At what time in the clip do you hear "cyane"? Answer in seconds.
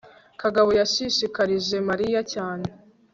2.33-2.67